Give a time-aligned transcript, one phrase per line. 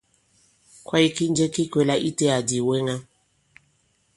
[0.85, 2.95] Kwaye ki njɛ ki kwɛ̄lā itē àdì ìwɛŋa?